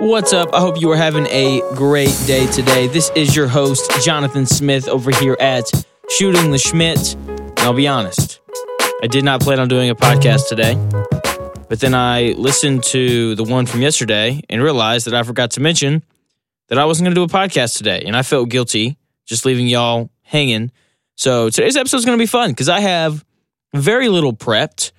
[0.00, 0.54] What's up?
[0.54, 2.86] I hope you are having a great day today.
[2.86, 5.68] This is your host, Jonathan Smith, over here at
[6.08, 7.16] Shooting the Schmidt.
[7.16, 8.38] And I'll be honest,
[9.02, 10.76] I did not plan on doing a podcast today,
[11.68, 15.60] but then I listened to the one from yesterday and realized that I forgot to
[15.60, 16.04] mention
[16.68, 18.04] that I wasn't going to do a podcast today.
[18.06, 20.70] And I felt guilty just leaving y'all hanging.
[21.16, 23.24] So today's episode is going to be fun because I have
[23.74, 24.92] very little prepped.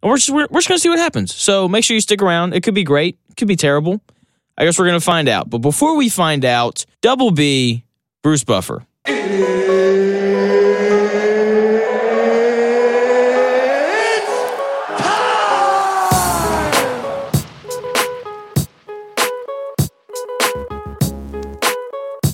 [0.00, 1.34] And we're just, we're, we're just going to see what happens.
[1.34, 2.54] So make sure you stick around.
[2.54, 4.00] It could be great, it could be terrible.
[4.56, 5.50] I guess we're going to find out.
[5.50, 7.84] But before we find out, Double B,
[8.22, 8.86] Bruce Buffer.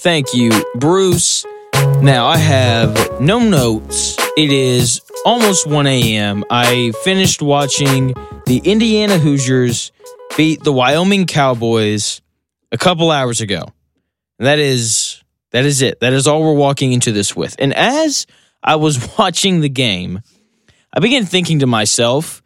[0.02, 1.44] Thank you, Bruce.
[2.00, 4.16] Now I have no notes.
[4.36, 6.42] It is almost 1 a.m.
[6.50, 8.14] I finished watching
[8.46, 9.92] the Indiana Hoosiers
[10.36, 12.20] beat the Wyoming Cowboys
[12.72, 13.64] a couple hours ago.
[14.38, 15.22] And that is
[15.52, 16.00] that is it.
[16.00, 17.56] That is all we're walking into this with.
[17.58, 18.26] And as
[18.62, 20.20] I was watching the game,
[20.92, 22.42] I began thinking to myself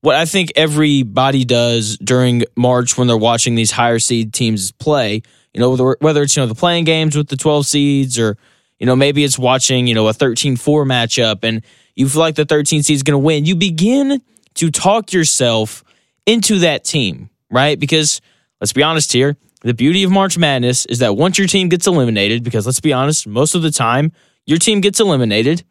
[0.00, 5.22] what I think everybody does during March when they're watching these higher seed teams play.
[5.54, 8.36] You know, whether it's you know the playing games with the 12 seeds or
[8.78, 11.62] you know maybe it's watching you know a 13-4 matchup and
[11.94, 13.44] you feel like the 13 seed is going to win.
[13.44, 14.22] You begin
[14.54, 15.84] to talk yourself
[16.26, 17.78] into that team, right?
[17.78, 18.20] Because
[18.60, 21.86] let's be honest here, the beauty of March Madness is that once your team gets
[21.86, 24.12] eliminated, because let's be honest, most of the time
[24.46, 25.64] your team gets eliminated,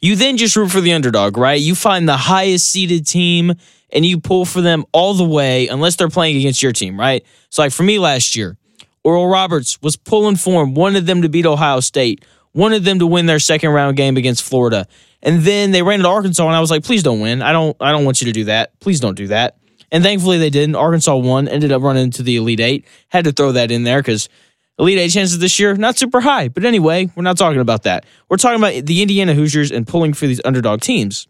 [0.00, 1.60] you then just root for the underdog, right?
[1.60, 3.54] You find the highest seeded team
[3.90, 7.24] and you pull for them all the way unless they're playing against your team, right?
[7.50, 8.56] So, like for me last year,
[9.04, 13.06] Oral Roberts was pulling for him, wanted them to beat Ohio State, wanted them to
[13.06, 14.86] win their second round game against Florida.
[15.22, 17.42] And then they ran into Arkansas, and I was like, please don't win.
[17.42, 18.78] I don't I don't want you to do that.
[18.80, 19.56] Please don't do that.
[19.92, 20.74] And thankfully they didn't.
[20.74, 22.86] Arkansas won, ended up running into the Elite Eight.
[23.08, 24.30] Had to throw that in there because
[24.78, 26.48] Elite Eight chances this year, not super high.
[26.48, 28.06] But anyway, we're not talking about that.
[28.30, 31.28] We're talking about the Indiana Hoosiers and pulling for these underdog teams.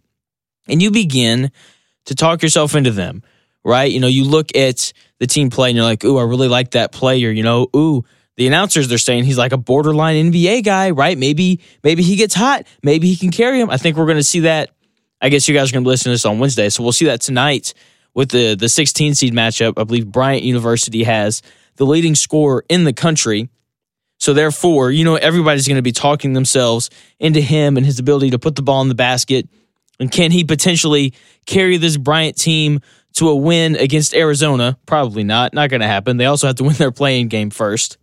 [0.69, 1.51] And you begin
[2.05, 3.25] to talk yourself into them,
[3.65, 3.91] right?
[3.91, 6.71] You know, you look at the team play and you're like, ooh, I really like
[6.71, 7.33] that player.
[7.33, 8.05] You know, ooh,
[8.37, 11.19] the announcers they're saying he's like a borderline NBA guy, right?
[11.19, 13.71] Maybe maybe he gets hot, maybe he can carry him.
[13.71, 14.71] I think we're going to see that.
[15.21, 17.05] I guess you guys are going to listen to this on Wednesday, so we'll see
[17.07, 17.75] that tonight
[18.15, 19.75] with the the 16 seed matchup.
[19.77, 21.43] I believe Bryant University has
[21.77, 23.49] the leading scorer in the country.
[24.19, 28.31] So therefore, you know everybody's going to be talking themselves into him and his ability
[28.31, 29.49] to put the ball in the basket.
[29.99, 31.15] And can he potentially
[31.47, 32.81] carry this Bryant team
[33.15, 34.79] to a win against Arizona?
[34.87, 35.55] Probably not.
[35.55, 36.17] Not going to happen.
[36.17, 37.99] They also have to win their playing game first.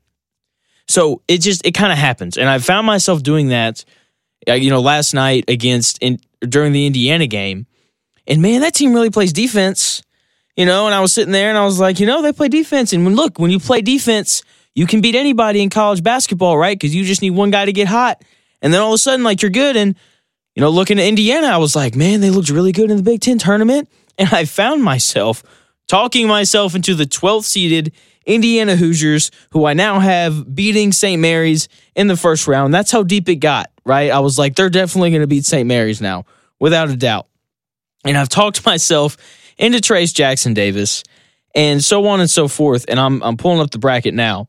[0.88, 3.86] So it just it kind of happens, and I found myself doing that.
[4.48, 7.68] Uh, you know, last night against in during the Indiana game,
[8.30, 10.04] and man, that team really plays defense.
[10.56, 12.50] You know, and I was sitting there and I was like, you know, they play
[12.50, 12.92] defense.
[12.92, 14.44] And when look, when you play defense,
[14.76, 16.78] you can beat anybody in college basketball, right?
[16.78, 18.22] Because you just need one guy to get hot.
[18.62, 19.78] And then all of a sudden, like you're good.
[19.78, 19.96] And,
[20.56, 23.04] you know, looking at Indiana, I was like, man, they looked really good in the
[23.04, 23.90] Big Ten tournament.
[24.20, 25.44] And I found myself
[25.88, 27.94] talking myself into the 12th seeded
[28.26, 31.22] Indiana Hoosiers, who I now have beating St.
[31.22, 32.74] Mary's in the first round.
[32.74, 34.12] That's how deep it got, right?
[34.12, 35.66] I was like, they're definitely going to beat St.
[35.66, 36.26] Mary's now,
[36.60, 37.29] without a doubt.
[38.06, 39.18] And I've talked myself
[39.58, 41.04] into Trayce Jackson Davis
[41.56, 42.86] and so on and so forth.
[42.88, 44.48] And I'm I'm pulling up the bracket now.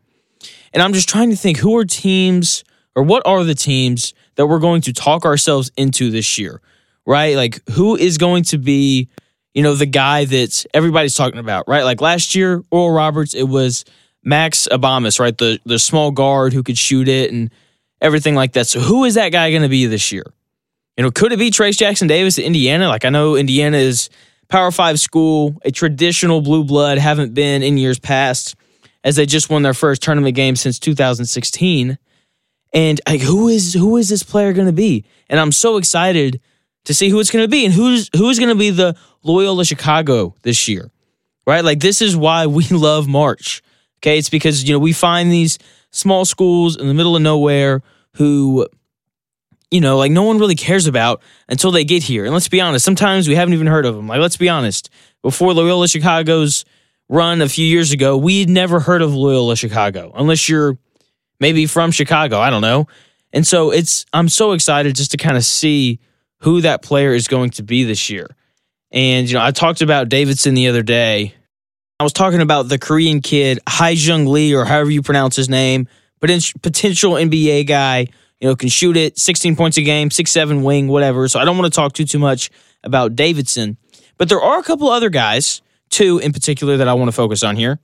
[0.73, 4.47] And I'm just trying to think who are teams or what are the teams that
[4.47, 6.61] we're going to talk ourselves into this year,
[7.05, 7.37] right?
[7.37, 9.09] Like who is going to be,
[9.53, 11.83] you know, the guy that everybody's talking about, right?
[11.83, 13.85] Like last year, Oral Roberts, it was
[14.23, 15.37] Max Abmas, right?
[15.37, 17.51] The the small guard who could shoot it and
[18.01, 18.67] everything like that.
[18.67, 20.25] So who is that guy going to be this year?
[21.01, 22.87] You know, could it be Trayce Jackson Davis at Indiana?
[22.87, 24.11] Like I know Indiana is
[24.49, 28.55] Power Five school, a traditional blue blood, haven't been in years past,
[29.03, 31.97] as they just won their first tournament game since 2016.
[32.75, 35.07] And like, who is who is this player going to be?
[35.31, 36.39] And I'm so excited
[36.85, 39.65] to see who it's going to be and who's who's going to be the Loyola
[39.65, 40.91] Chicago this year,
[41.47, 41.65] right?
[41.65, 43.63] Like this is why we love March.
[44.01, 45.59] Okay, it's because you know we find these
[45.93, 47.81] small schools in the middle of nowhere
[48.17, 48.69] who
[49.71, 52.25] you know, like no one really cares about until they get here.
[52.25, 54.09] And let's be honest, sometimes we haven't even heard of them.
[54.09, 54.91] Like, let's be honest,
[55.23, 56.65] before Loyola Chicago's
[57.09, 60.77] run a few years ago, we'd never heard of Loyola Chicago, unless you're
[61.39, 62.39] maybe from Chicago.
[62.39, 62.87] I don't know.
[63.33, 66.01] And so it's, I'm so excited just to kind of see
[66.41, 68.27] who that player is going to be this year.
[68.91, 71.35] And, you know, I talked about Davidson the other day.
[72.01, 75.87] I was talking about the Korean kid, Haejung Lee, or however you pronounce his name,
[76.21, 78.09] potential NBA guy
[78.41, 81.29] you know, can shoot it, 16 points a game, six seven wing, whatever.
[81.29, 82.51] So I don't want to talk too too much
[82.83, 83.77] about Davidson,
[84.17, 87.43] but there are a couple other guys, two in particular, that I want to focus
[87.43, 87.79] on here,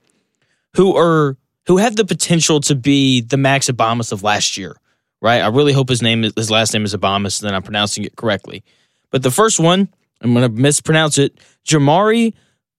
[0.75, 1.37] who are
[1.67, 4.75] who have the potential to be the Max Abmas of last year,
[5.21, 5.41] right?
[5.41, 8.15] I really hope his name his last name is Abmas, and then I'm pronouncing it
[8.15, 8.63] correctly.
[9.11, 9.87] But the first one,
[10.21, 12.33] I'm going to mispronounce it, Jamaree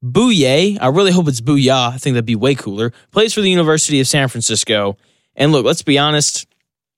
[0.04, 0.78] Bouyea.
[0.80, 1.92] I really hope it's Booyah.
[1.92, 2.92] I think that'd be way cooler.
[3.12, 4.96] Plays for the University of San Francisco.
[5.36, 6.47] And look, let's be honest.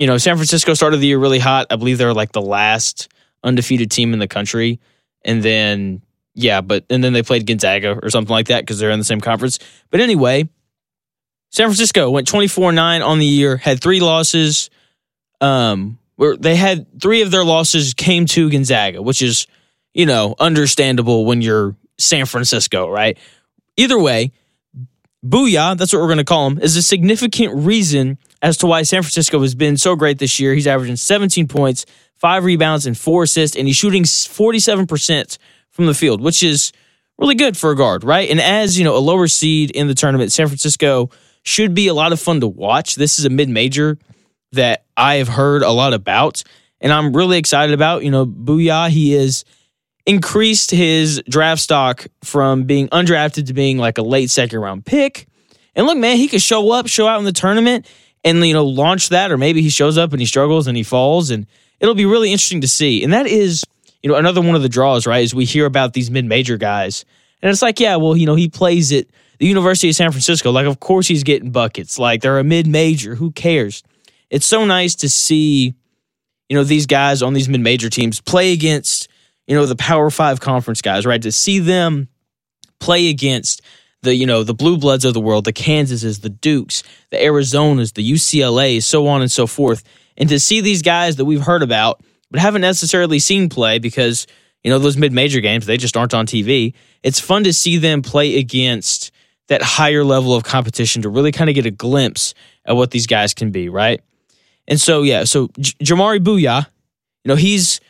[0.01, 1.67] You know, San Francisco started the year really hot.
[1.71, 3.09] I believe they're like the last
[3.45, 4.81] undefeated team in the country.
[5.27, 6.01] And then,
[6.35, 9.05] yeah, but, and then they played Gonzaga or something like that because they're in the
[9.05, 9.59] same conference.
[9.91, 10.49] But anyway,
[11.51, 14.71] San Francisco went 24 9 on the year, had three losses.
[15.43, 19.47] Um, where they had three of their losses came to Gonzaga, which is,
[19.95, 23.19] you know, understandable when you're San Francisco, right?
[23.77, 24.33] Either way,
[25.25, 28.83] Booyah, that's what we're going to call him, is a significant reason as to why
[28.83, 30.55] San Francisco has been so great this year.
[30.55, 35.39] He's averaging 17 points, five rebounds, and four assists, and he's shooting 47%
[35.71, 36.73] from the field, which is
[37.19, 38.31] really good for a guard, right?
[38.31, 41.11] And as, you know, a lower seed in the tournament, San Francisco
[41.43, 42.95] should be a lot of fun to watch.
[42.95, 43.99] This is a mid major
[44.53, 46.43] that I have heard a lot about
[46.81, 48.05] and I'm really excited about.
[48.05, 49.45] You know, Booyah, he has
[50.07, 55.27] increased his draft stock from being undrafted to being like a late second round pick.
[55.75, 57.87] And look, man, he could show up, show out in the tournament
[58.25, 59.31] and, you know, launch that.
[59.31, 61.31] Or maybe he shows up and he struggles and he falls.
[61.31, 61.47] And
[61.79, 63.03] it'll be really interesting to see.
[63.03, 63.65] And that is,
[64.03, 65.23] you know, another one of the draws, right?
[65.23, 67.05] Is we hear about these mid major guys.
[67.43, 69.07] And it's like, yeah, well, you know, he plays at
[69.39, 70.51] the University of San Francisco.
[70.51, 71.99] Like, of course he's getting buckets.
[71.99, 73.15] Like, they're a mid major.
[73.15, 73.83] Who cares?
[74.31, 75.75] it's so nice to see,
[76.49, 79.09] you know, these guys on these mid major teams play against,
[79.47, 81.21] you know, the Power Five conference guys, right?
[81.23, 82.09] To see them
[82.79, 83.61] play against
[84.03, 87.95] the, you know, the blue bloods of the world, the Kansases, the Dukes, the Arizonas,
[87.95, 89.83] the UCLAs, so on and so forth.
[90.17, 94.27] And to see these guys that we've heard about, but haven't necessarily seen play because,
[94.63, 96.75] you know, those mid major games, they just aren't on TV.
[97.03, 99.11] It's fun to see them play against
[99.49, 103.07] that higher level of competition to really kind of get a glimpse at what these
[103.07, 104.01] guys can be, right?
[104.69, 106.67] And so yeah, so J- Jamaree Booyah,
[107.25, 107.81] you know, he's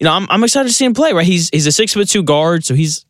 [0.00, 1.24] you know, I'm I'm excited to see him play, right?
[1.26, 3.04] He's he's a six foot two guard, so he's,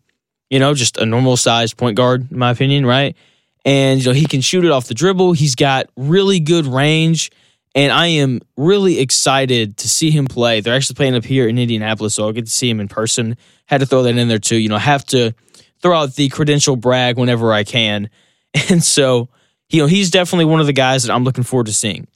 [0.52, 3.16] you know, just a normal sized point guard, in my opinion, right?
[3.64, 5.32] And you know, he can shoot it off the dribble.
[5.32, 7.30] He's got really good range.
[7.74, 10.60] And I am really excited to see him play.
[10.60, 13.38] They're actually playing up here in Indianapolis, so I'll get to see him in person.
[13.64, 14.56] Had to throw that in there too.
[14.56, 15.32] You know, have to
[15.80, 18.10] throw out the credential brag whenever I can.
[18.68, 19.30] And so,
[19.70, 22.06] you know, he's definitely one of the guys that I'm looking forward to seeing.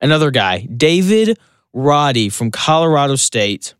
[0.00, 1.38] Another guy, David
[1.72, 3.74] Roddy from Colorado State,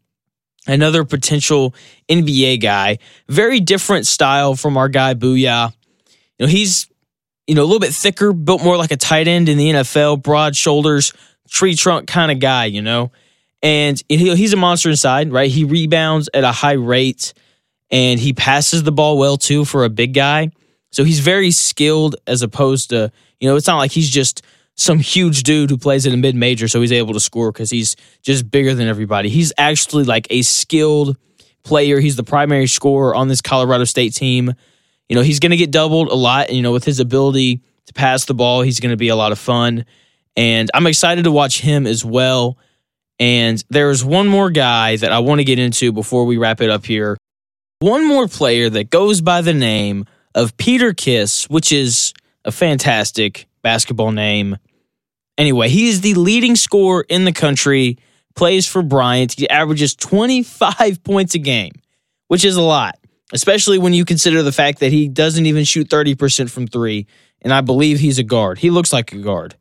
[0.69, 1.75] another potential
[2.09, 2.99] NBA guy.
[3.29, 5.73] Very different style from our guy Booyah.
[6.39, 6.89] You know, he's
[7.47, 10.23] you know a little bit thicker, built more like a tight end in the NFL,
[10.23, 11.13] broad shoulders,
[11.49, 12.67] tree trunk kind of guy.
[12.67, 13.11] You know,
[13.63, 15.51] and he's a monster inside, right?
[15.51, 17.33] He rebounds at a high rate,
[17.91, 20.51] and he passes the ball well too for a big guy.
[20.91, 23.11] So he's very skilled as opposed to
[23.41, 24.43] you know it's not like he's just
[24.79, 27.69] some huge dude who plays in a mid major, so he's able to score because
[27.69, 29.29] he's just bigger than everybody.
[29.29, 31.17] He's actually like a skilled
[31.65, 31.99] player.
[31.99, 34.55] He's the primary scorer on this Colorado State team.
[35.09, 36.47] You know, he's going to get doubled a lot.
[36.47, 39.17] And, you know, with his ability to pass the ball, he's going to be a
[39.17, 39.85] lot of fun.
[40.37, 42.57] And I'm excited to watch him as well.
[43.19, 46.71] And there's one more guy that I want to get into before we wrap it
[46.71, 47.17] up here.
[47.81, 50.05] One more player that goes by the name
[50.37, 52.15] of Peter Kiss, which is
[52.45, 54.57] a fantastic basketball name.
[55.39, 57.97] Anyway, he is the leading scorer in the country,
[58.35, 59.35] plays for Bryant.
[59.39, 61.73] He averages 25 points a game,
[62.27, 62.99] which is a lot,
[63.33, 67.07] especially when you consider the fact that he doesn't even shoot 30% from three.
[67.41, 68.59] And I believe he's a guard.
[68.59, 69.55] He looks like a guard.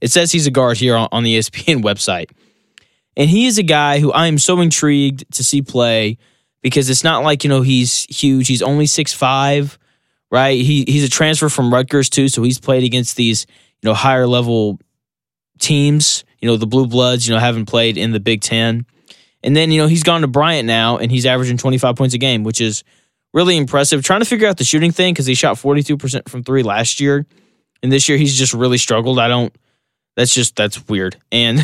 [0.00, 2.30] It says he's a guard here on, on the ESPN website.
[3.16, 6.18] And he is a guy who I am so intrigued to see play
[6.62, 8.48] because it's not like, you know, he's huge.
[8.48, 9.78] He's only six five,
[10.30, 10.60] right?
[10.60, 13.46] He he's a transfer from Rutgers too, so he's played against these,
[13.82, 14.80] you know, higher level
[15.58, 16.24] teams.
[16.40, 18.86] You know, the Blue Bloods, you know, haven't played in the Big Ten.
[19.42, 22.18] And then, you know, he's gone to Bryant now and he's averaging 25 points a
[22.18, 22.82] game, which is
[23.32, 24.02] really impressive.
[24.02, 27.26] Trying to figure out the shooting thing because he shot 42% from three last year.
[27.82, 29.18] And this year he's just really struggled.
[29.18, 29.54] I don't,
[30.16, 31.16] that's just, that's weird.
[31.30, 31.58] And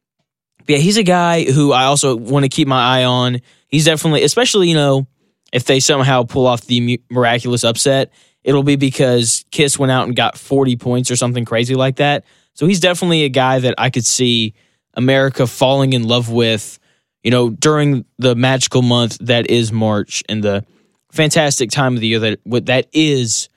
[0.66, 3.40] yeah, he's a guy who I also want to keep my eye on.
[3.68, 5.06] He's definitely, especially, you know,
[5.52, 8.12] if they somehow pull off the miraculous upset,
[8.42, 12.24] it'll be because Kiss went out and got 40 points or something crazy like that.
[12.54, 14.54] So he's definitely a guy that I could see
[14.94, 16.78] America falling in love with,
[17.22, 20.64] you know, during the magical month that is March and the
[21.10, 23.48] fantastic time of the year that that is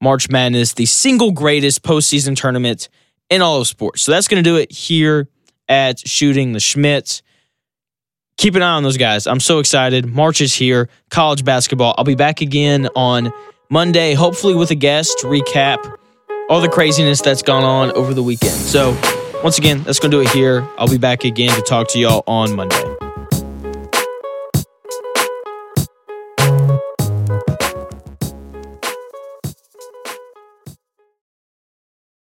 [0.00, 2.88] March Madness, the single greatest postseason tournament
[3.30, 4.02] in all of sports.
[4.02, 5.28] So that's going to do it here
[5.68, 7.22] at Shooting the Shmitt.
[8.36, 9.26] Keep an eye on those guys.
[9.26, 10.06] I'm so excited.
[10.06, 10.88] March is here.
[11.08, 11.94] College basketball.
[11.96, 13.32] I'll be back again on
[13.70, 15.96] Monday, hopefully with a guest recap
[16.48, 18.52] all the craziness that's gone on over the weekend.
[18.52, 18.98] So,
[19.42, 20.66] once again, that's going to do it here.
[20.78, 22.93] I'll be back again to talk to y'all on Monday.